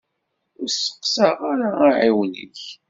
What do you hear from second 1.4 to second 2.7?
ara aɛiwen-ik.